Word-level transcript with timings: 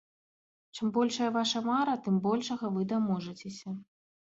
Чым 0.77 0.85
большая 0.95 1.27
ваша 1.35 1.59
мара, 1.67 1.95
тым 2.07 2.19
большага 2.25 2.73
вы 2.79 2.89
даможацеся. 2.97 3.79